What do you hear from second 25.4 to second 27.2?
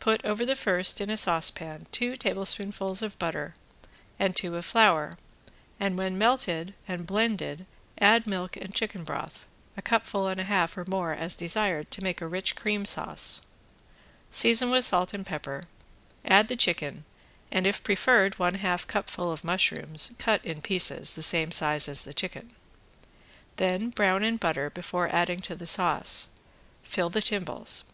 to the sauce. Fill the